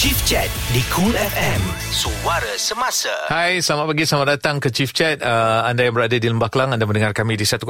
[0.00, 1.60] Chief Chat di Cool FM.
[1.92, 3.12] Suara semasa.
[3.28, 5.20] Hai, selamat pagi, selamat datang ke Chief Chat.
[5.20, 7.68] Uh, anda yang berada di Lembah Kelang, anda mendengar kami di 101.3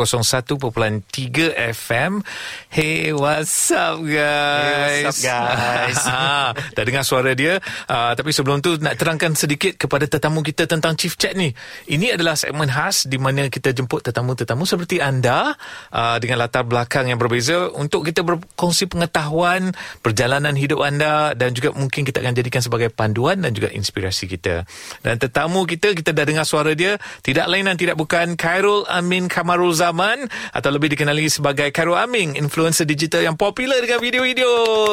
[1.74, 2.22] FM.
[2.70, 4.62] Hey, what's up guys?
[4.62, 5.98] Hey, what's up guys?
[6.06, 7.58] Ha, Dah dengar suara dia.
[7.90, 11.50] Uh, tapi sebelum tu nak terangkan sedikit kepada tetamu kita tentang Chief Chat ni.
[11.90, 15.58] Ini adalah segmen khas di mana kita jemput tetamu-tetamu seperti anda
[15.90, 21.74] uh, dengan latar belakang yang berbeza untuk kita berkongsi pengetahuan perjalanan hidup anda dan juga
[21.74, 24.68] mungkin kita akan jadikan sebagai panduan dan juga inspirasi kita.
[25.00, 29.26] Dan tetamu kita, kita dah dengar suara dia, tidak lain dan tidak bukan Khairul Amin
[29.26, 34.50] Kamarul Zaman atau lebih dikenali sebagai Khairul Amin, influencer digital yang popular dengan video-video.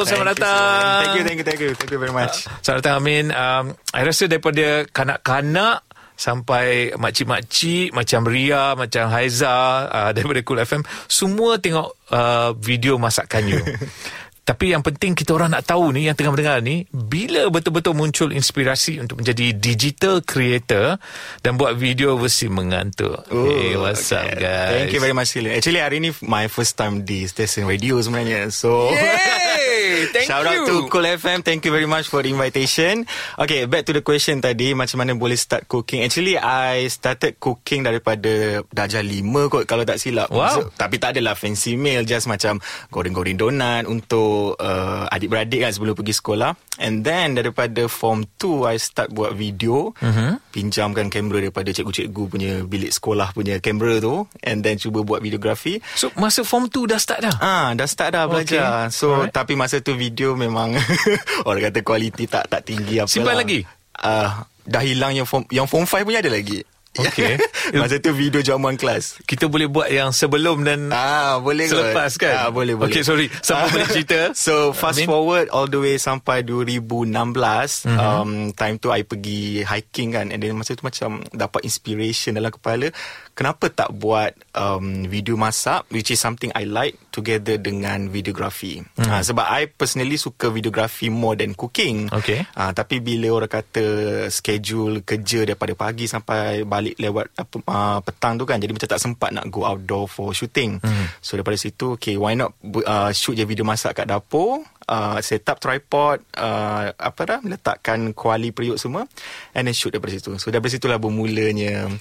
[0.08, 0.98] Selamat Thank you, datang.
[0.98, 1.72] Thank you, thank you, thank you.
[1.76, 2.48] Thank you very much.
[2.64, 3.30] Selamat datang Amin.
[3.30, 5.88] Um, I rasa daripada kanak-kanak
[6.18, 13.42] sampai makcik-makcik macam Ria, macam Haiza uh, daripada Cool FM, semua tengok uh, video masakan
[13.46, 13.62] you.
[14.48, 18.32] Tapi yang penting kita orang nak tahu ni yang tengah mendengar ni bila betul-betul muncul
[18.32, 20.96] inspirasi untuk menjadi digital creator
[21.44, 23.28] dan buat video versi mengantuk.
[23.28, 24.40] Oh, hey, what's up okay.
[24.40, 24.72] guys?
[24.72, 25.52] Thank you very much, Celia.
[25.52, 28.48] Actually, hari ni my first time di stesen radio sebenarnya.
[28.48, 30.08] So, Yay!
[30.16, 30.64] Thank shout you.
[30.64, 31.44] out to Cool FM.
[31.44, 33.04] Thank you very much for the invitation.
[33.36, 34.72] Okay, back to the question tadi.
[34.72, 36.00] Macam mana boleh start cooking?
[36.08, 40.32] Actually, I started cooking daripada darjah lima kot kalau tak silap.
[40.32, 40.48] Wow.
[40.56, 42.08] So, tapi tak adalah fancy meal.
[42.08, 46.52] Just macam goreng-goreng donat untuk uh, adik-beradik kan sebelum pergi sekolah.
[46.78, 49.92] And then daripada form 2, I start buat video.
[49.98, 50.38] Uh-huh.
[50.54, 54.24] Pinjamkan kamera daripada cikgu-cikgu punya bilik sekolah punya kamera tu.
[54.42, 55.82] And then cuba buat videografi.
[55.98, 57.34] So masa form 2 dah start dah?
[57.42, 58.88] Ah, dah start dah belajar.
[58.88, 58.94] Okay.
[58.94, 59.34] So, Alright.
[59.34, 60.78] tapi masa tu video memang
[61.48, 63.66] orang kata kualiti tak tak tinggi apa Simpan lagi?
[63.98, 66.62] Ah, dah hilang yang form yang form 5 punya ada lagi.
[66.96, 67.36] Okay.
[67.78, 69.20] masa tu video jamuan kelas.
[69.22, 71.76] Kita boleh buat yang sebelum dan Ah, boleh kot.
[71.76, 72.34] Selepas kan?
[72.34, 72.88] Ah, boleh, boleh.
[72.88, 73.28] Okay, sorry.
[73.44, 74.18] Siapa boleh cerita?
[74.32, 75.06] So, fast Amin.
[75.06, 77.98] forward all the way sampai 2016, Mhm.
[77.98, 80.30] um, time tu I pergi hiking kan.
[80.30, 82.90] And then masa tu macam dapat inspiration dalam kepala.
[83.34, 88.82] Kenapa tak buat um, video masak, which is something I like, together dengan videography.
[88.98, 89.06] Mhm.
[89.06, 92.10] Ah, sebab I personally suka videography more than cooking.
[92.10, 92.42] Okay.
[92.54, 93.84] Ah, tapi bila orang kata
[94.28, 99.02] schedule kerja daripada pagi sampai balik lewat apa, uh, petang tu kan jadi macam tak
[99.02, 100.80] sempat nak go outdoor for shooting.
[100.80, 101.06] Hmm.
[101.20, 105.44] So daripada situ okay why not uh, shoot je video masak kat dapur uh, set
[105.50, 109.04] up tripod uh, apa dah letakkan kuali periuk semua
[109.52, 110.40] and then shoot daripada situ.
[110.40, 111.92] So daripada situlah bermulanya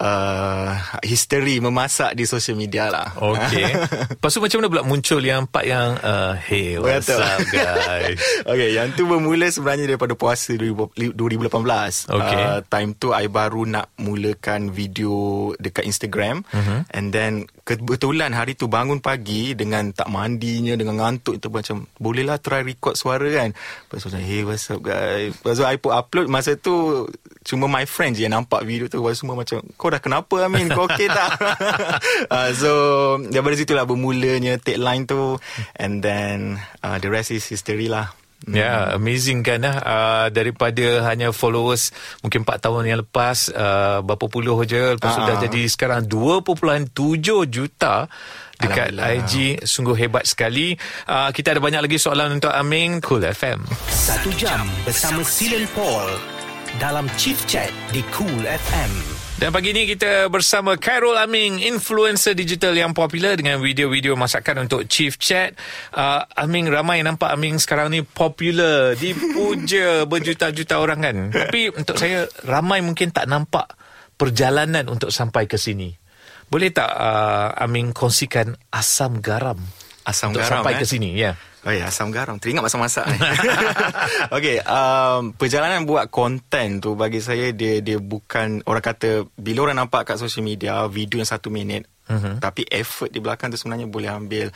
[0.00, 0.72] uh,
[1.04, 3.12] history memasak di social media lah.
[3.14, 3.68] Okay.
[4.16, 7.20] Lepas tu macam mana pula muncul yang part yang uh, Hey, what's Betul.
[7.22, 8.18] up guys?
[8.50, 11.12] okay, yang tu bermula sebenarnya daripada puasa 2018.
[12.08, 12.42] Okay.
[12.42, 16.42] Uh, time tu I baru nak mulakan video dekat Instagram.
[16.50, 16.82] Uh-huh.
[16.90, 22.40] And then kebetulan hari tu bangun pagi dengan tak mandinya, dengan ngantuk itu macam bolehlah
[22.40, 23.52] try record suara kan.
[23.52, 25.36] Lepas tu macam, hey what's up guys.
[25.36, 27.06] Lepas tu I put upload masa tu
[27.40, 29.00] cuma my friends je yang nampak video tu.
[29.00, 30.68] Lepas semua macam, kau dah kenapa Amin?
[30.72, 31.30] Kau okay tak?
[32.32, 32.70] uh, so
[33.28, 35.36] daripada situlah bermulanya tagline tu.
[35.76, 38.12] And then uh, the rest is history lah.
[38.48, 39.76] Ya, yeah, amazing kan lah.
[39.84, 41.92] Uh, daripada hanya followers
[42.24, 44.96] mungkin 4 tahun yang lepas, uh, berapa puluh je.
[44.96, 45.28] Lepas tu Ah.
[45.28, 48.08] dah jadi sekarang 2.7 juta
[48.56, 48.96] dekat.
[48.96, 49.60] IG.
[49.68, 50.72] Sungguh hebat sekali.
[51.04, 53.04] Uh, kita ada banyak lagi soalan untuk Aming.
[53.04, 53.60] Cool FM.
[53.92, 56.08] Satu jam bersama Silen Paul
[56.80, 59.19] dalam Chief Chat di Cool FM.
[59.40, 64.84] Dan pagi ni kita bersama Khairul Aming, influencer digital yang popular dengan video-video masakan untuk
[64.84, 65.56] Chief Chat.
[65.96, 71.16] Uh, Aming, ramai yang nampak Aming sekarang ni popular, dipuja berjuta-juta orang kan.
[71.32, 73.64] Tapi untuk saya, ramai mungkin tak nampak
[74.20, 75.88] perjalanan untuk sampai ke sini.
[76.52, 79.56] Boleh tak uh, Aming kongsikan asam garam
[80.04, 80.78] Asam untuk garam sampai eh?
[80.80, 81.16] ke sini?
[81.16, 81.32] Ya.
[81.60, 82.40] Oh ya, asam garam.
[82.40, 83.20] Teringat masa-masa ni.
[84.36, 89.84] okay, um, perjalanan buat konten tu bagi saya dia dia bukan orang kata bila orang
[89.84, 92.40] nampak kat social media video yang satu minit uh-huh.
[92.40, 94.46] tapi effort di belakang tu sebenarnya boleh ambil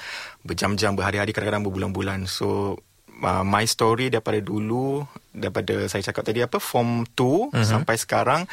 [0.41, 2.25] berjam-jam, berhari-hari, kadang-kadang berbulan-bulan.
[2.25, 2.81] So
[3.21, 7.65] uh, my story daripada dulu daripada saya cakap tadi apa form 2 uh-huh.
[7.69, 8.49] sampai sekarang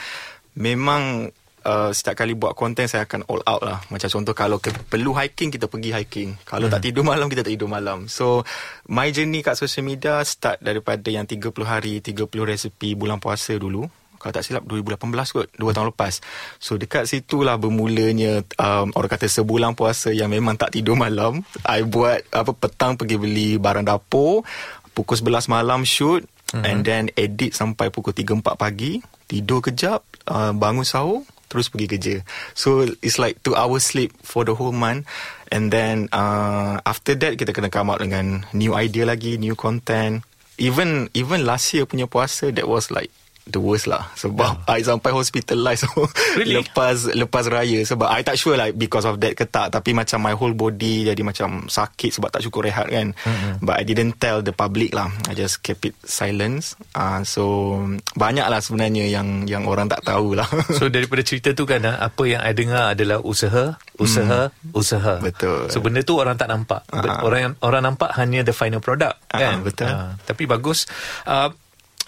[0.59, 1.31] memang
[1.61, 3.77] Uh, setiap kali buat konten saya akan all out lah.
[3.93, 6.29] Macam contoh kalau ke, perlu hiking kita pergi hiking.
[6.41, 6.73] Kalau hmm.
[6.73, 8.09] tak tidur malam kita tak tidur malam.
[8.09, 8.41] So
[8.89, 13.85] my journey kat social media start daripada yang 30 hari 30 resepi bulan puasa dulu.
[14.21, 16.13] Kalau tak silap 2018 kot 2 tahun lepas.
[16.61, 21.41] So dekat situlah bermulanya um, Orang kata sebulan puasa Yang memang tak tidur malam.
[21.65, 24.45] I buat apa Petang pergi beli barang dapur
[24.93, 26.61] Pukul 11 malam shoot mm-hmm.
[26.61, 29.01] And then edit sampai pukul 3-4 pagi.
[29.25, 32.15] Tidur kejap uh, Bangun sahur Terus pergi kerja.
[32.55, 35.03] So it's like 2 hours sleep For the whole month.
[35.51, 40.23] And then uh, After that Kita kena come out dengan New idea lagi New content.
[40.55, 43.11] Even even last year punya puasa that was like
[43.47, 44.75] the worst lah sebab yeah.
[44.77, 45.87] I sampai hospitalized
[46.39, 46.61] Really?
[46.61, 50.21] lepas lepas raya sebab I tak sure like because of that ke tak tapi macam
[50.21, 53.63] my whole body jadi macam sakit sebab tak cukup rehat kan mm-hmm.
[53.65, 57.73] but I didn't tell the public lah I just kept it silence uh, so
[58.17, 60.47] banyak lah sebenarnya yang yang orang tak tahu lah
[60.81, 64.73] So daripada cerita tu kan ah, apa yang I dengar adalah usaha, usaha, hmm.
[64.73, 65.15] usaha.
[65.21, 65.69] Betul.
[65.69, 66.85] So benda tu orang tak nampak.
[66.89, 67.21] Ah.
[67.21, 69.61] Orang orang nampak hanya the final product Ah, kan.
[69.61, 69.89] betul.
[69.89, 70.89] Ah, tapi bagus.
[71.27, 71.53] Uh,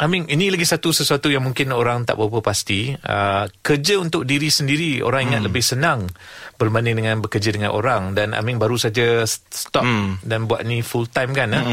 [0.06, 2.92] Mean, ini lagi satu sesuatu yang mungkin orang tak berapa pasti.
[2.98, 5.48] Uh, kerja untuk diri sendiri orang ingat Hmm.
[5.50, 6.00] lebih senang
[6.56, 10.18] berbanding dengan bekerja dengan orang dan Amin baru saja stop Hmm.
[10.22, 11.50] dan buat ni full time kan.
[11.54, 11.66] ah?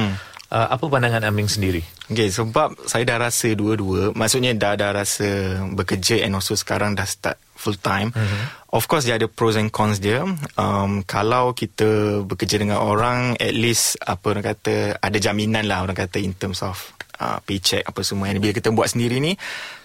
[0.50, 1.79] Uh, apa pandangan Amin sendiri?
[2.11, 4.11] Okay, sebab saya dah rasa dua-dua.
[4.19, 8.11] Maksudnya dah dah rasa bekerja and also sekarang dah start full time.
[8.11, 8.75] Mm-hmm.
[8.75, 10.26] Of course dia ada pros and cons dia.
[10.59, 15.94] Um, kalau kita bekerja dengan orang, at least apa orang kata ada jaminan lah orang
[15.94, 16.83] kata in terms of
[17.20, 18.32] uh, paycheck apa semua.
[18.32, 19.37] And bila kita buat sendiri ni,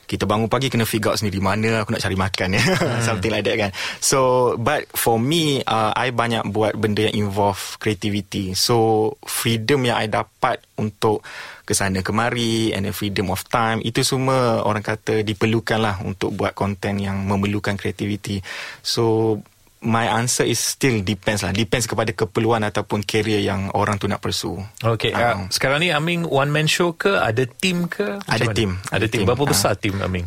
[0.05, 2.63] kita bangun pagi kena figure out sendiri mana aku nak cari makan ya.
[3.07, 3.71] Something like that kan.
[3.99, 8.53] So, but for me, uh, I banyak buat benda yang involve creativity.
[8.53, 11.25] So, freedom yang I dapat untuk
[11.65, 16.38] ke sana kemari and the freedom of time itu semua orang kata diperlukan lah untuk
[16.38, 18.45] buat konten yang memerlukan creativity.
[18.85, 19.41] So
[19.81, 21.51] my answer is still depends lah.
[21.51, 24.57] Depends kepada keperluan ataupun career yang orang tu nak pursue.
[24.80, 27.12] Okay, uh, sekarang ni Amin one man show ke?
[27.12, 28.18] Ada team ke?
[28.18, 28.56] Macam Ada mana?
[28.56, 28.72] team.
[28.72, 29.12] Ada Ada team.
[29.12, 29.25] team.
[29.27, 29.50] Berapa Ah.
[29.50, 30.25] besar team Amin?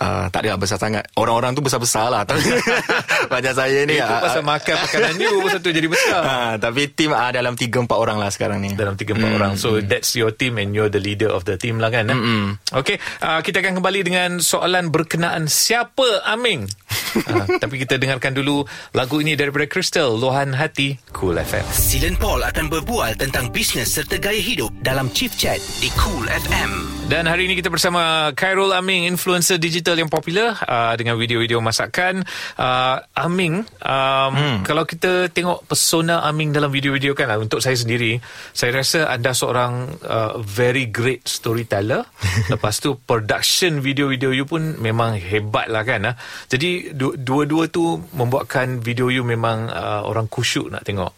[0.00, 1.04] Uh, tak ada lah besar sangat.
[1.12, 2.24] Orang-orang tu besar-besar lah.
[2.24, 2.40] Tapi
[3.32, 4.00] macam saya ni.
[4.00, 6.20] Itu ah, pasal ah, makan makanan you pasal tu jadi besar.
[6.24, 8.72] ah, tapi tim ah, dalam 3-4 orang lah sekarang ni.
[8.72, 9.52] Dalam 3 4 orang.
[9.60, 12.08] So that's your team and you're the leader of the team lah kan.
[12.08, 12.16] Eh?
[12.80, 16.64] Okay, uh, kita akan kembali dengan soalan berkenaan siapa Amin.
[17.28, 18.64] uh, tapi kita dengarkan dulu
[18.96, 21.66] lagu ini daripada Crystal, Lohan Hati, Cool FM.
[21.68, 26.70] Silen Paul akan berbual tentang bisnes serta gaya hidup dalam Chief Chat di Cool FM.
[27.10, 32.22] Dan hari ini kita bersama Khairul Aming, influencer digital yang popular uh, dengan video-video masakan.
[32.54, 34.58] Uh, Aming, um, hmm.
[34.62, 38.22] kalau kita tengok persona Aming dalam video-video kan, uh, untuk saya sendiri,
[38.54, 42.06] saya rasa anda seorang uh, very great storyteller.
[42.52, 46.14] Lepas tu production video-video you pun memang hebat lah kan.
[46.14, 46.14] Uh.
[46.46, 51.10] Jadi du- dua-dua tu membuatkan video you memang uh, orang kusyuk nak tengok.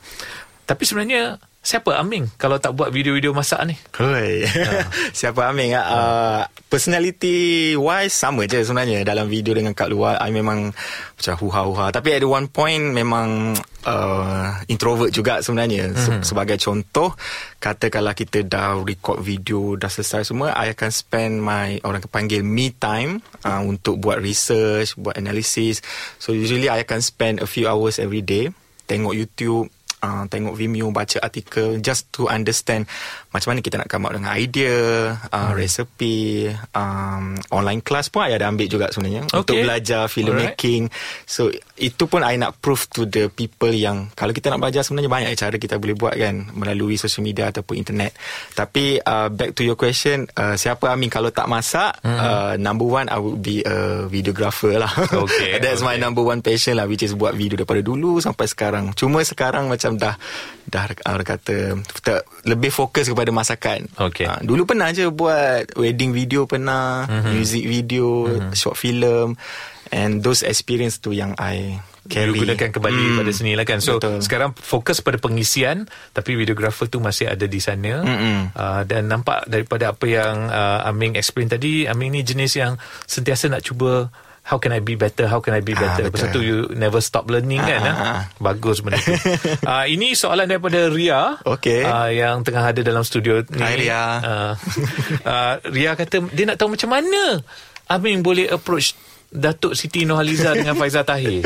[0.62, 3.78] Tapi sebenarnya siapa Aming kalau tak buat video-video masak ni?
[3.94, 4.42] Hoi.
[5.18, 5.84] Siapa Aming ah?
[5.86, 10.74] Uh, personality wise sama je sebenarnya dalam video dengan kat luar I memang
[11.14, 13.54] macam huha-huha tapi at one point memang
[13.86, 16.26] uh, introvert juga sebenarnya mm-hmm.
[16.26, 17.14] Se- sebagai contoh
[17.62, 22.74] katakanlah kita dah record video dah selesai semua I akan spend my orang panggil me
[22.74, 25.78] time uh, untuk buat research buat analysis
[26.18, 28.50] so usually I akan spend a few hours every day
[28.90, 29.70] tengok YouTube
[30.02, 32.84] uh, tengok Vimeo, baca artikel just to understand
[33.32, 34.76] macam mana kita nak come up dengan idea,
[35.16, 35.52] uh, hmm.
[35.56, 39.40] resepi, um, online class pun I ada ambil juga sebenarnya Okay.
[39.40, 40.92] untuk belajar filmmaking.
[41.24, 41.48] So
[41.80, 45.30] itu pun I nak prove to the people yang kalau kita nak belajar sebenarnya banyak
[45.32, 48.12] cara kita boleh buat kan melalui social media ataupun internet.
[48.52, 52.18] Tapi uh, back to your question, uh, siapa Amin kalau tak masak, hmm.
[52.18, 54.92] uh, number one I would be a videographer lah.
[55.12, 56.02] Okay, That's my okay.
[56.02, 58.92] number one passion lah which is buat video daripada dulu sampai sekarang.
[58.92, 60.18] Cuma sekarang macam dah
[60.66, 63.86] dah uh, kata ter, lebih fokus kepada masakan.
[63.94, 64.26] Okay.
[64.26, 67.14] Uh, dulu pernah je buat wedding video pernah, Mhm.
[67.14, 67.30] mm-hmm.
[67.30, 68.52] music video, mm-hmm.
[68.56, 69.38] short film
[69.92, 71.78] and those experience tu yang I
[72.10, 72.34] carry.
[72.34, 73.12] You gunakan kembali Hmm.
[73.14, 73.18] mm.
[73.22, 74.18] pada seni lah kan So Betul.
[74.18, 78.58] sekarang fokus pada pengisian Tapi videographer tu masih ada di sana Mm-mm.
[78.58, 82.74] uh, Dan nampak daripada apa yang uh, Aming explain tadi Aming ni jenis yang
[83.06, 84.10] sentiasa nak cuba
[84.42, 86.18] How can I be better How can I be Ah, better betul.
[86.18, 87.96] Lepas tu you never stop learning kan Ah, ah?
[88.02, 88.20] ah.
[88.36, 91.80] Bagus benda tu uh, Ini soalan daripada Ria Okey.
[91.80, 94.02] uh, Yang tengah ada dalam studio ni Hai, Ria.
[94.18, 94.52] uh,
[95.22, 97.38] uh, Ria kata Dia nak tahu macam mana
[97.86, 98.98] Aming boleh approach
[99.32, 101.40] Datuk Siti Nohaliza dengan Faizal Tahir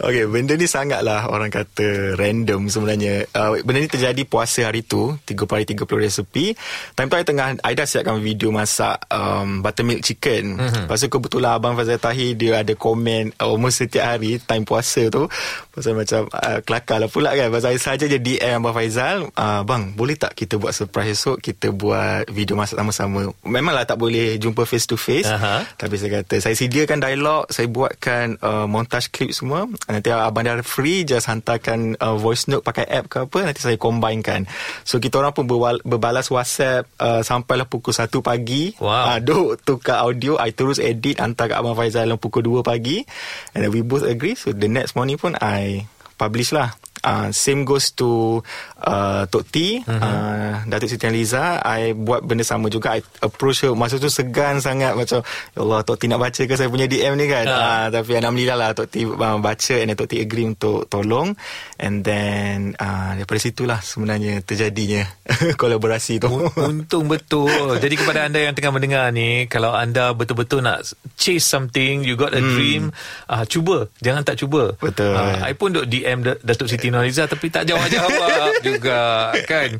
[0.00, 3.28] Okay, benda ni sangatlah orang kata random sebenarnya.
[3.36, 6.56] Uh, benda ni terjadi puasa hari tu, 30 hari 30 resepi.
[6.96, 10.56] Time tu I tengah, I dah siapkan video masak um, buttermilk chicken.
[10.56, 10.84] Mm-hmm.
[10.88, 15.28] Lepas tu kebetulan Abang Fazal Tahir, dia ada komen almost setiap hari time puasa tu.
[15.74, 17.52] Pasal macam uh, kelakar lah pula kan.
[17.52, 21.42] Pasal I saja je DM Abang Faizal, uh, Bang, boleh tak kita buat surprise esok,
[21.42, 23.32] kita buat video masak sama-sama.
[23.44, 25.28] Memanglah tak boleh jumpa face to face.
[25.76, 30.58] Tapi saya kata Saya sediakan dialog Saya buatkan uh, Montage clip semua Nanti abang dah
[30.60, 34.48] free Just hantarkan uh, Voice note pakai app ke apa Nanti saya combinekan.
[34.82, 38.74] So kita orang pun berwal- Berbalas whatsapp uh, Sampailah pukul 1 pagi.
[38.80, 39.14] Wow.
[39.14, 43.04] uh, Duk tukar audio I terus edit Hantar kat Abang Faizal Dalam pukul 2 pagi.
[43.52, 45.86] And we both agree So the next morning pun I
[46.16, 48.40] publish lah uh, same goes to
[48.84, 50.00] uh, Tok T uh-huh.
[50.00, 52.96] uh, Datuk Siti Liza I buat benda sama juga.
[52.96, 53.72] I approach her.
[53.72, 54.96] Masa tu segan sangat.
[54.96, 57.44] Macam ya Allah Tok T nak baca ke saya punya DM ni kan?
[57.48, 57.56] Uh.
[57.56, 61.32] Uh, tapi alhamdulillah lah Tok T uh, baca and Tok T agree untuk tolong.
[61.80, 65.08] And then uh, daripada situlah sebenarnya terjadinya
[65.60, 66.28] kolaborasi tu.
[66.60, 67.80] Untung betul.
[67.80, 70.84] Jadi kepada anda yang tengah mendengar ni kalau anda betul-betul nak
[71.16, 72.52] chase something you got a hmm.
[72.52, 72.82] dream
[73.30, 73.88] uh, cuba.
[74.04, 74.76] Jangan tak cuba.
[74.76, 75.16] Betul.
[75.16, 79.70] Uh, I pun duk DM Datuk Siti Nurhaliza tapi tak jawab-jawab juga kan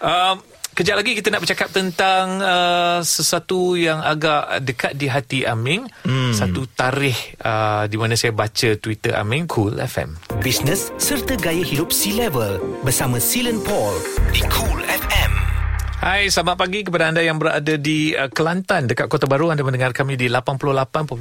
[0.00, 0.36] um,
[0.70, 5.84] Kejap lagi kita nak bercakap tentang uh, sesuatu yang agak dekat di hati Aming.
[6.06, 6.32] Hmm.
[6.32, 10.14] Satu tarikh uh, di mana saya baca Twitter Aming, Cool FM.
[10.40, 13.98] Bisnes serta gaya hidup C-Level bersama Silen Paul
[14.30, 15.09] di Cool FM.
[16.00, 19.52] Hai, selamat pagi kepada anda yang berada di uh, Kelantan dekat Kota Baru.
[19.52, 21.20] Anda mendengar kami di 88.6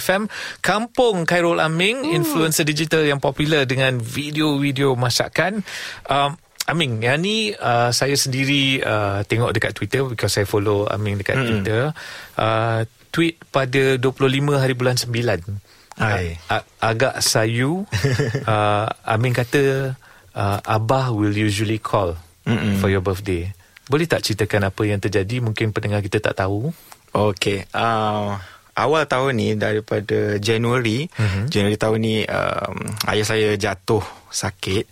[0.00, 0.32] FM.
[0.64, 2.16] Kampung Khairul Aming, hmm.
[2.16, 5.60] influencer digital yang popular dengan video-video masakan.
[6.08, 11.20] Um, Aming, yang ni uh, saya sendiri uh, tengok dekat Twitter because saya follow Aming
[11.20, 11.44] dekat hmm.
[11.44, 11.92] Twitter.
[12.40, 16.00] Uh, tweet pada 25 hari bulan 9.
[16.00, 16.40] Hai.
[16.48, 17.84] Uh, agak sayu.
[18.48, 19.92] uh, Aming kata
[20.32, 22.16] uh, Abah will usually call
[22.48, 22.80] Mm-mm.
[22.80, 23.52] for your birthday.
[23.84, 25.44] Boleh tak ceritakan apa yang terjadi?
[25.44, 26.72] Mungkin pendengar kita tak tahu.
[27.14, 27.68] Okay.
[27.70, 28.36] Uh,
[28.74, 31.46] awal tahun ni daripada Januari, uh-huh.
[31.46, 32.76] Januari tahun ni um,
[33.12, 34.84] ayah saya jatuh sakit.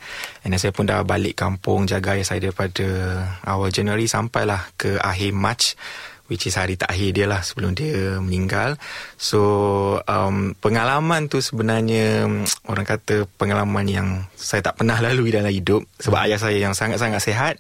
[0.46, 2.87] Dan saya pun dah balik kampung jaga ayah saya daripada
[3.42, 5.75] awal Januari sampailah ke akhir Mac
[6.32, 8.80] which is hari terakhir dia lah sebelum dia meninggal.
[9.20, 9.40] So
[10.08, 12.24] um, pengalaman tu sebenarnya
[12.64, 15.84] orang kata pengalaman yang saya tak pernah lalui dalam hidup.
[16.00, 17.54] Sebab ayah saya yang sangat-sangat sehat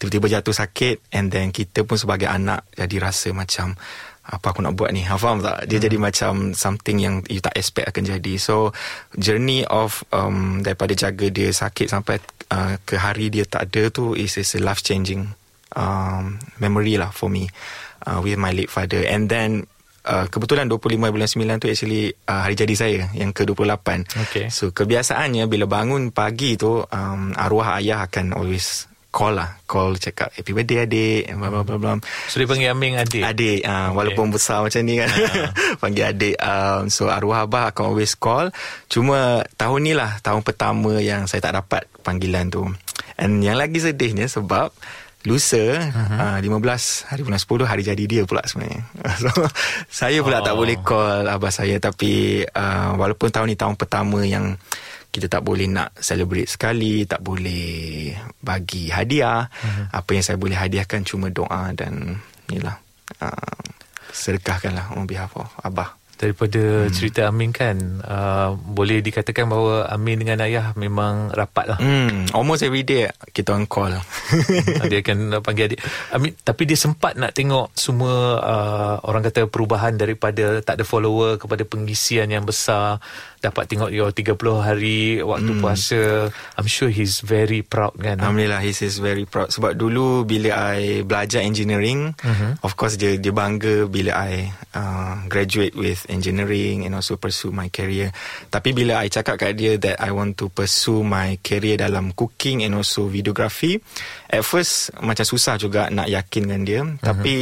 [0.00, 3.76] tiba-tiba jatuh sakit and then kita pun sebagai anak jadi rasa macam
[4.24, 5.04] apa aku nak buat ni?
[5.04, 5.68] Ha, faham tak?
[5.68, 5.84] Dia hmm.
[5.84, 8.40] jadi macam something yang you tak expect akan jadi.
[8.40, 8.72] So
[9.20, 14.16] journey of um, daripada jaga dia sakit sampai uh, ke hari dia tak ada tu
[14.16, 15.28] is, is a life changing
[15.76, 17.52] um, memory lah for me
[18.06, 19.04] uh, with my late father.
[19.04, 19.68] And then
[20.04, 24.04] Uh, kebetulan 25 bulan 9 tu actually uh, hari jadi saya yang ke-28.
[24.28, 24.52] Okay.
[24.52, 29.56] So kebiasaannya bila bangun pagi tu um, arwah ayah akan always call lah.
[29.64, 31.32] Call cakap happy birthday adik.
[31.40, 31.92] Bla bla bla bla
[32.28, 33.24] so dia panggil Aming adik?
[33.24, 33.90] Adik uh, okay.
[33.96, 35.08] walaupun besar macam ni kan.
[35.08, 35.48] Uh.
[35.82, 36.36] panggil adik.
[36.36, 38.52] Um, so arwah abah akan always call.
[38.92, 42.68] Cuma tahun ni lah tahun pertama yang saya tak dapat panggilan tu.
[43.16, 44.68] And yang lagi sedihnya sebab
[45.24, 46.36] Lusa uh-huh.
[46.36, 48.84] uh, 15 hari bulan 10 hari jadi dia pula sebenarnya.
[49.24, 49.30] So
[49.88, 50.44] saya pula oh.
[50.44, 54.52] tak boleh call abah saya tapi uh, walaupun tahun ni tahun pertama yang
[55.08, 58.10] kita tak boleh nak celebrate sekali, tak boleh
[58.42, 59.46] bagi hadiah.
[59.46, 59.86] Uh-huh.
[59.94, 62.18] Apa yang saya boleh hadiahkan cuma doa dan
[62.50, 62.76] inilah
[63.22, 63.58] uh,
[64.12, 66.92] sedekahkanlah on behalf of abah daripada hmm.
[66.94, 72.34] cerita Amin kan uh, boleh dikatakan bahawa Amin dengan ayah memang rapat lah hmm.
[72.36, 74.04] almost every day kita on call uh,
[74.90, 75.80] dia akan panggil adik
[76.14, 81.36] Amin, tapi dia sempat nak tengok semua uh, orang kata perubahan daripada tak ada follower
[81.36, 83.02] kepada pengisian yang besar
[83.44, 85.60] dapat tengok your 30 hari waktu mm.
[85.60, 90.72] puasa I'm sure he's very proud kan Alhamdulillah he is very proud sebab dulu bila
[90.72, 92.64] I belajar engineering mm-hmm.
[92.64, 97.68] of course dia dia bangga bila I uh, graduate with engineering and also pursue my
[97.68, 98.10] career.
[98.48, 102.64] Tapi bila I cakap kat dia that I want to pursue my career dalam cooking
[102.64, 103.80] and also videography
[104.30, 106.82] at first macam susah juga nak yakinkan dia.
[106.84, 107.00] Mm-hmm.
[107.00, 107.34] tapi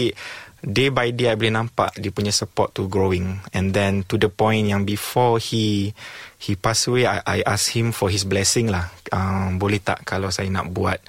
[0.62, 3.42] day by day I boleh nampak dia punya support to growing.
[3.50, 5.90] And then to the point yang before he
[6.38, 8.88] he pass away I, I ask him for his blessing lah.
[9.10, 11.02] Um, boleh tak kalau saya nak buat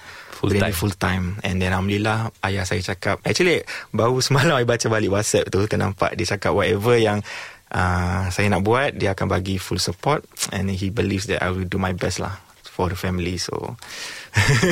[0.43, 0.75] full time.
[0.75, 1.25] full time.
[1.41, 3.63] And then Alhamdulillah ayah saya cakap actually
[3.95, 7.23] baru semalam I baca balik whatsapp tu kan nampak dia cakap whatever yang
[7.71, 10.27] uh, saya nak buat dia akan bagi full support.
[10.51, 13.77] And he believes that I will do my best lah for the family so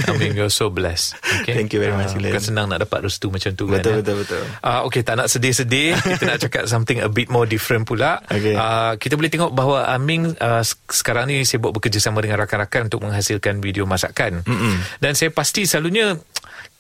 [0.09, 1.13] I mean you're so blessed
[1.45, 1.53] okay?
[1.53, 4.15] Thank you very much uh, Bukan senang nak dapat restu macam tu betul, kan Betul
[4.17, 4.21] ya?
[4.25, 8.17] betul uh, Okay tak nak sedih-sedih Kita nak cakap something a bit more different pula
[8.25, 8.57] okay.
[8.57, 13.61] uh, Kita boleh tengok bahawa Aming uh, sekarang ni sibuk bekerjasama dengan rakan-rakan Untuk menghasilkan
[13.61, 14.81] video masakan Mm-mm.
[14.97, 16.17] Dan saya pasti selalunya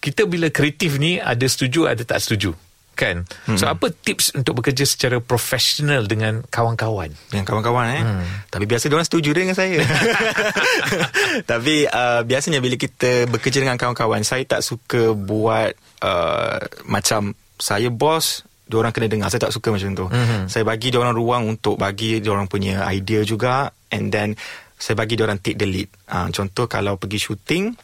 [0.01, 2.70] Kita bila kreatif ni Ada setuju ada tak setuju
[3.01, 3.25] kan?
[3.49, 3.57] Hmm.
[3.57, 7.09] so apa tips untuk bekerja secara profesional dengan kawan-kawan?
[7.33, 8.03] Dengan kawan-kawan eh?
[8.05, 8.25] Hmm.
[8.53, 9.81] tapi biasa dia orang setuju dengan saya.
[11.51, 17.89] Tapi uh, biasanya bila kita bekerja dengan kawan-kawan saya tak suka buat uh, macam saya
[17.89, 19.27] bos dia orang kena dengar.
[19.27, 20.05] Saya tak suka macam tu.
[20.07, 20.47] Hmm.
[20.47, 24.31] saya bagi dia orang ruang untuk bagi dia orang punya idea juga and then
[24.79, 25.91] saya bagi dia orang take the lead.
[26.07, 27.75] Uh, contoh kalau pergi shooting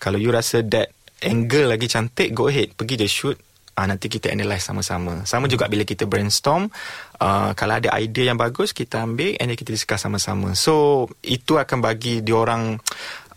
[0.00, 2.72] kalau you rasa that angle lagi cantik go ahead.
[2.72, 3.36] Pergi je shoot
[3.76, 5.22] uh, nanti kita analyse sama-sama.
[5.28, 6.70] Sama juga bila kita brainstorm,
[7.20, 10.54] uh, kalau ada idea yang bagus kita ambil and kita discuss sama-sama.
[10.58, 12.78] So itu akan bagi dia orang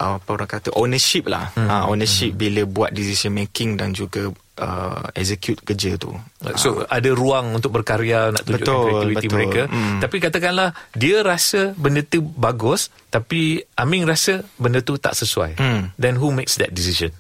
[0.04, 1.70] uh, apa orang kata ownership lah hmm.
[1.70, 2.40] uh, ownership hmm.
[2.40, 6.12] bila buat decision making dan juga uh, execute kerja tu
[6.60, 9.36] So uh, ada ruang untuk berkarya nak tunjukkan betul, kreativiti betul.
[9.36, 10.00] mereka hmm.
[10.04, 15.96] tapi katakanlah dia rasa benda tu bagus tapi Aming rasa benda tu tak sesuai hmm.
[15.96, 17.14] then who makes that decision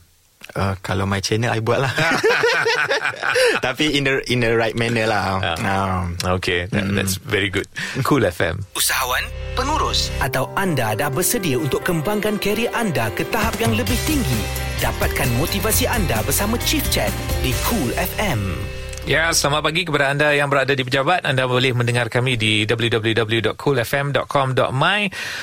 [0.53, 1.89] Uh, kalau my channel I buat lah
[3.65, 5.41] Tapi in the in the right manner lah.
[5.41, 6.03] Uh, um,
[6.37, 6.93] Okay that, mm.
[6.93, 7.65] That's very good.
[8.05, 9.23] Cool FM Usahawan
[9.57, 10.13] Pengurus.
[10.21, 14.41] Atau anda dah bersedia Untuk kembangkan kerjaya anda Ke tahap yang lebih tinggi?
[14.83, 17.09] Dapatkan motivasi anda Bersama Chief Chat
[17.41, 21.27] Di Cool FM Ya, selamat pagi kepada anda yang berada di pejabat.
[21.27, 25.01] Anda boleh mendengar kami di www.coolfm.com.my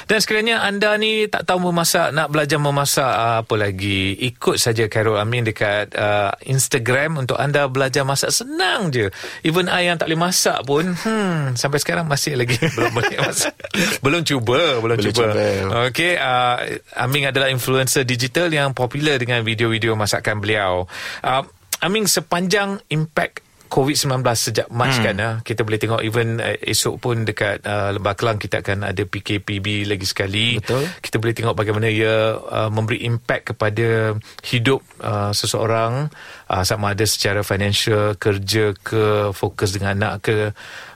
[0.08, 5.20] dan sekiranya anda ni tak tahu memasak, nak belajar memasak apa lagi, ikut saja Carol
[5.20, 9.12] Amin dekat uh, Instagram untuk anda belajar masak senang je.
[9.44, 13.52] Even I yang tak boleh masak pun, hmm, sampai sekarang masih lagi belum boleh masak.
[14.00, 15.36] belum cuba, belum, belum cuba.
[15.36, 15.84] cuba.
[15.92, 16.64] Okey, uh,
[16.96, 20.88] Amin adalah influencer digital yang popular dengan video-video masakan beliau.
[21.20, 21.44] Uh,
[21.84, 25.04] Amin sepanjang impact COVID-19 sejak Mac hmm.
[25.06, 28.90] kan uh, kita boleh tengok even uh, esok pun dekat uh, Lembah Kelang kita akan
[28.90, 30.58] ada PKPB lagi sekali.
[30.58, 30.90] Betul.
[30.98, 36.10] kita boleh tengok bagaimana ia uh, memberi impact kepada hidup uh, seseorang
[36.50, 40.36] uh, sama ada secara financial kerja ke fokus dengan anak ke.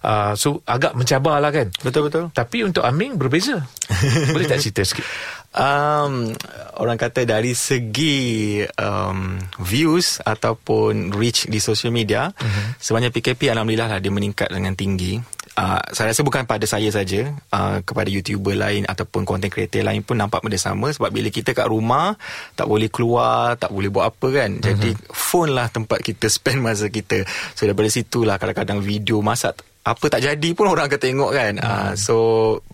[0.02, 1.71] Uh, so agak mencabarlah kan.
[1.81, 3.62] Betul-betul tapi untuk Aming berbeza.
[4.35, 5.07] Boleh tak cerita sikit
[5.54, 6.34] um,
[6.78, 12.76] orang kata dari segi um, views ataupun reach di social media uh-huh.
[12.82, 15.18] sebanyak PKP alhamdulillah lah dia meningkat dengan tinggi
[15.56, 20.02] uh, saya rasa bukan pada saya saja uh, kepada youtuber lain ataupun content creator lain
[20.02, 22.18] pun nampak benda sama sebab bila kita kat rumah
[22.58, 25.14] tak boleh keluar tak boleh buat apa kan jadi uh-huh.
[25.14, 27.23] phone lah tempat kita spend masa kita
[27.54, 31.52] so daripada situlah kadang-kadang video masak apa tak jadi pun orang akan tengok kan.
[31.60, 31.68] Hmm.
[31.68, 32.16] Uh, so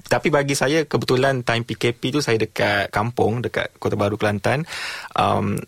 [0.07, 4.63] tapi bagi saya kebetulan time PKP tu saya dekat kampung dekat Kota Baru Kelantan.
[5.19, 5.59] Um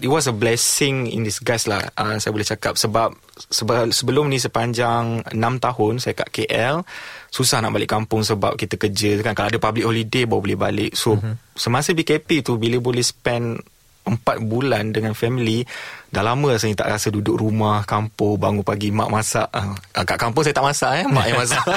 [0.00, 1.84] it was a blessing in disguise lah.
[1.94, 3.12] Uh, saya boleh cakap sebab
[3.92, 6.82] sebelum ni sepanjang 6 tahun saya kat KL
[7.28, 10.92] susah nak balik kampung sebab kita kerja kan kalau ada public holiday baru boleh balik.
[10.96, 11.52] So hmm.
[11.52, 13.60] semasa PKP tu bila boleh spend
[14.08, 15.64] empat bulan dengan family
[16.08, 19.44] dah lama rasanya tak rasa duduk rumah kampung bangun pagi mak masak.
[19.52, 21.64] Uh, kat kampung saya tak masak eh mak yang masak.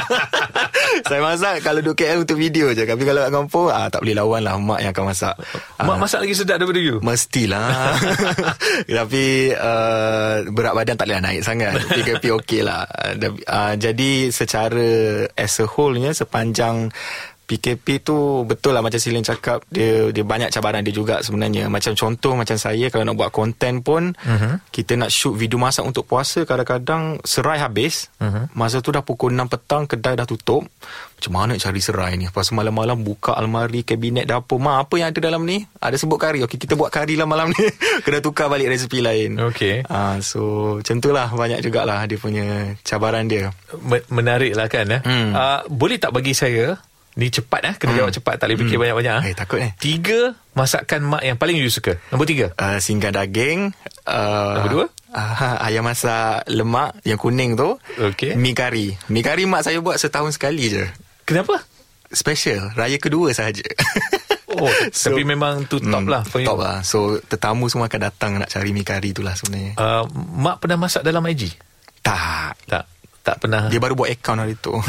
[1.01, 2.83] Saya masak kalau duduk KL untuk video je.
[2.83, 5.35] Tapi kalau kat kampung ah, tak boleh lawan lah mak yang akan masak.
[5.79, 6.99] Mak uh, masak lagi sedap daripada you?
[7.03, 7.95] Mestilah.
[8.99, 11.79] Tapi uh, berat badan tak boleh naik sangat.
[11.91, 12.87] PKP okey lah.
[13.47, 14.87] Uh, jadi secara
[15.35, 16.91] as a whole nya sepanjang
[17.51, 21.67] PKP tu betul lah macam Silin cakap dia dia banyak cabaran dia juga sebenarnya.
[21.67, 24.63] Macam contoh macam saya kalau nak buat konten pun uh-huh.
[24.71, 28.07] kita nak shoot video masak untuk puasa kadang-kadang serai habis.
[28.23, 28.47] Uh-huh.
[28.55, 30.63] masa tu dah pukul 6 petang kedai dah tutup.
[31.19, 32.31] Macam mana cari serai ni?
[32.31, 34.57] Pas malam-malam buka almari kabinet dapur.
[34.57, 35.59] Ma apa yang ada dalam ni?
[35.83, 36.39] Ada sebut kari?
[36.47, 37.67] Okey kita buat kari lah malam ni.
[38.07, 39.35] Kena tukar balik resepi lain.
[39.51, 39.83] Okey.
[39.91, 40.39] Uh, so
[40.79, 41.27] macam lah.
[41.27, 43.51] Banyak jugalah dia punya cabaran dia.
[44.07, 45.01] Menarik lah kan eh?
[45.03, 45.29] hmm.
[45.35, 46.79] uh, boleh tak bagi saya
[47.19, 47.73] Ni cepat eh?
[47.75, 47.99] Kena hmm.
[47.99, 48.33] jawab cepat.
[48.39, 48.83] Tak boleh fikir hmm.
[48.87, 49.19] banyak-banyak.
[49.27, 49.71] Eh takut eh?
[49.75, 51.99] Tiga masakan mak yang paling you suka?
[52.11, 52.55] Nombor tiga?
[52.55, 53.75] Uh, Singgah daging
[54.07, 54.85] uh, Nombor dua?
[55.11, 57.75] uh, Ayam masak lemak Yang kuning tu.
[57.99, 58.95] Okay Mi kari.
[59.11, 60.87] Mi kari mak saya buat setahun sekali je.
[61.27, 61.59] Kenapa?
[62.11, 62.71] Special.
[62.79, 63.63] Raya kedua sahaja.
[64.51, 66.79] Oh, so, tapi memang tu top hmm, lah Top lah.
[66.83, 69.79] So, tetamu semua akan datang Nak cari mi kari tu lah sebenarnya.
[69.79, 70.03] Uh,
[70.39, 71.55] Mak pernah masak dalam IG?
[72.03, 72.55] Tak.
[72.67, 72.83] Tak.
[73.21, 73.69] Tak pernah.
[73.69, 74.73] Dia baru buat account hari tu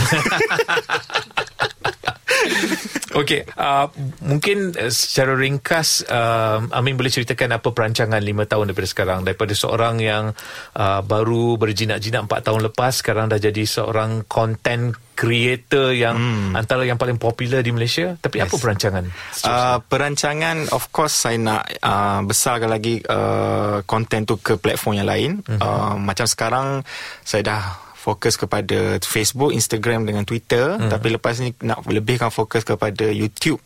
[3.20, 3.92] Okey, uh,
[4.24, 9.52] mungkin uh, secara ringkas uh, Amin boleh ceritakan apa perancangan lima tahun daripada sekarang daripada
[9.52, 10.33] seorang yang
[10.76, 16.57] uh, baru berjinak-jinak empat tahun lepas sekarang dah jadi seorang content creator yang hmm.
[16.57, 18.48] antara yang paling popular di Malaysia tapi yes.
[18.48, 19.05] apa perancangan?
[19.44, 25.09] Uh, perancangan of course saya nak uh, besarkan lagi uh, content tu ke platform yang
[25.09, 25.31] lain.
[25.44, 25.61] Uh-huh.
[25.61, 26.81] Uh, macam sekarang
[27.22, 27.62] saya dah
[28.02, 30.90] fokus kepada Facebook, Instagram dengan Twitter hmm.
[30.90, 33.62] tapi lepas ni nak lebihkan fokus kepada YouTube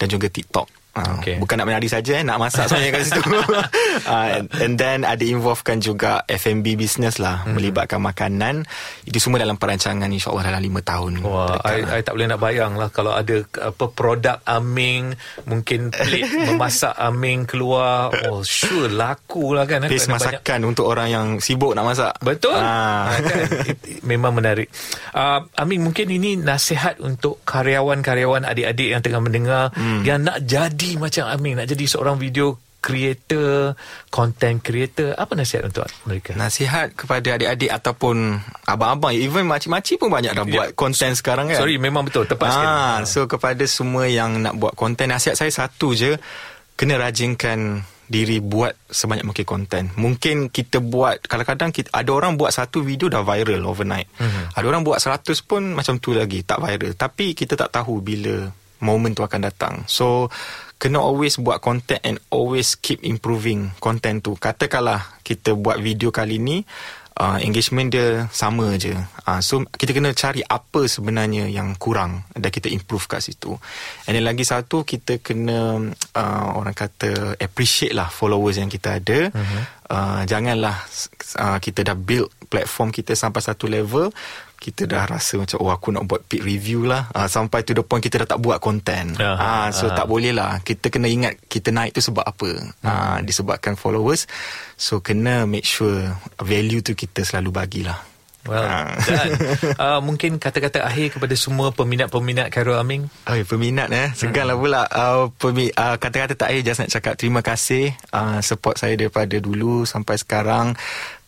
[0.00, 0.77] dan juga TikTok.
[0.98, 1.38] Ah, okay.
[1.38, 3.38] Bukan nak menari saja eh, Nak masak sebenarnya kat situ uh,
[4.36, 7.54] and, and then ada involvekan juga F&B business lah mm-hmm.
[7.54, 8.66] Melibatkan makanan
[9.06, 12.74] Itu semua dalam perancangan InsyaAllah dalam 5 tahun Wah, I, I tak boleh nak bayang
[12.74, 15.14] lah Kalau ada apa produk Aming
[15.46, 20.70] Mungkin pelik memasak Aming keluar Oh sure laku lah kan Base masakan banyak.
[20.74, 23.06] untuk orang yang sibuk nak masak Betul uh.
[23.06, 23.46] kan?
[24.02, 24.66] Memang menarik
[25.14, 30.02] uh, Aming mungkin ini nasihat untuk karyawan-karyawan adik-adik yang tengah mendengar mm.
[30.02, 33.74] Yang nak jadi jadi macam Amin nak jadi seorang video creator,
[34.08, 36.38] content creator, apa nasihat untuk mereka?
[36.38, 40.54] Nasihat kepada adik-adik ataupun abang-abang, even makcik-makcik pun banyak dah yeah.
[40.54, 41.58] buat konten sekarang kan.
[41.58, 42.70] Sorry, memang betul, tepat sekali.
[42.70, 46.14] Ah, so kepada semua yang nak buat konten, nasihat saya satu je,
[46.78, 49.92] kena rajinkan diri buat sebanyak mungkin konten.
[49.98, 54.08] Mungkin kita buat kadang-kadang kita ada orang buat satu video dah viral overnight.
[54.16, 54.56] Mm-hmm.
[54.56, 56.96] Ada orang buat seratus pun macam tu lagi tak viral.
[56.96, 58.48] Tapi kita tak tahu bila
[58.80, 59.74] moment tu akan datang.
[59.84, 60.32] So
[60.78, 64.38] kena always buat content and always keep improving content tu.
[64.38, 66.62] Katakanlah kita buat video kali ni
[67.18, 68.94] uh, engagement dia sama je.
[69.26, 73.58] Uh, so kita kena cari apa sebenarnya yang kurang dan kita improve kat situ.
[74.06, 79.34] And then lagi satu kita kena uh, orang kata appreciate lah followers yang kita ada.
[79.34, 79.62] Uh-huh.
[79.88, 80.84] Uh, janganlah
[81.40, 84.12] uh, kita dah build platform kita sampai satu level
[84.58, 87.86] kita dah rasa macam oh aku nak buat peak review lah uh, sampai to the
[87.86, 89.94] point kita dah tak buat content uh, uh, so uh.
[89.94, 92.50] tak boleh lah kita kena ingat kita naik tu sebab apa
[92.82, 92.86] uh.
[92.86, 94.26] Uh, disebabkan followers
[94.74, 96.10] so kena make sure
[96.42, 98.18] value tu kita selalu bagilah
[98.48, 98.96] Well, ha.
[99.04, 99.28] dan
[99.76, 103.12] uh, mungkin kata-kata akhir kepada semua peminat-peminat Khairul Aming.
[103.28, 104.08] Oh, peminat eh.
[104.16, 104.64] Seganlah hmm.
[104.64, 104.82] pula.
[104.88, 109.36] Uh, pemi- uh, kata-kata tak akhir just nak cakap terima kasih uh, support saya daripada
[109.36, 110.72] dulu sampai sekarang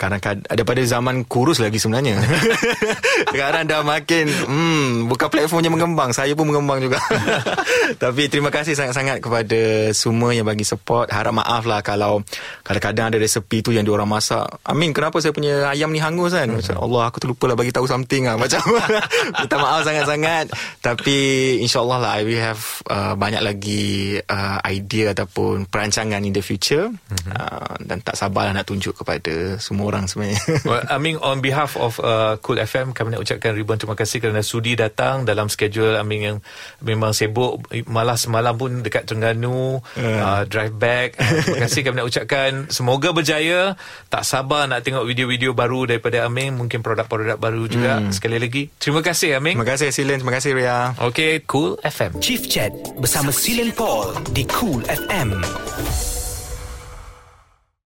[0.01, 2.17] kadang-kadang daripada zaman kurus lagi sebenarnya.
[3.33, 6.17] Sekarang dah makin hmm, buka platformnya mengembang.
[6.17, 6.97] Saya pun mengembang juga.
[8.03, 11.13] Tapi terima kasih sangat-sangat kepada semua yang bagi support.
[11.13, 12.25] Harap maaf lah kalau
[12.65, 14.49] kadang-kadang ada resepi tu yang diorang masak.
[14.65, 16.49] Amin, kenapa saya punya ayam ni hangus kan?
[16.49, 18.41] Macam Allah, aku terlupa lah bagi tahu something lah.
[18.43, 18.65] Macam
[19.37, 20.49] minta maaf sangat-sangat.
[20.81, 21.19] Tapi
[21.61, 26.89] insyaAllah lah, I will have uh, banyak lagi uh, idea ataupun perancangan in the future.
[26.89, 27.33] Mm-hmm.
[27.37, 30.39] Uh, dan tak sabarlah nak tunjuk kepada semua orang sebenarnya.
[30.71, 34.47] well, Amin on behalf of uh, Cool FM kami nak ucapkan ribuan terima kasih kerana
[34.47, 36.37] sudi datang dalam schedule Amin yang
[36.81, 40.01] memang sibuk malah semalam pun dekat Terengganu uh.
[40.01, 41.19] Uh, drive back.
[41.19, 43.75] Uh, terima kasih kami nak ucapkan semoga berjaya.
[44.07, 48.15] Tak sabar nak tengok video-video baru daripada Amin mungkin produk-produk baru juga hmm.
[48.15, 48.63] sekali lagi.
[48.79, 49.59] Terima kasih Amin.
[49.59, 50.95] Terima kasih Silen, terima kasih Ria.
[50.97, 52.23] Okay, Cool FM.
[52.23, 52.71] Chief Chat
[53.03, 55.41] bersama Silen Paul di Cool FM.